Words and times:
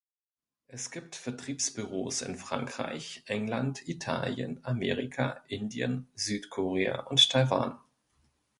Es 0.65 0.89
gibt 0.89 1.15
Vertriebsbüros 1.15 2.23
in 2.23 2.35
Frankreich, 2.35 3.21
England, 3.27 3.87
Italien, 3.87 4.59
Amerika, 4.65 5.43
Indien, 5.47 6.07
Südkorea 6.15 7.01
und 7.01 7.29
Taiwan. 7.29 7.77